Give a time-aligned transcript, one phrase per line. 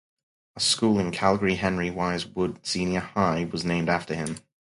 [0.55, 4.37] A school in Calgary, Henry Wise Wood Senior High, was named after him.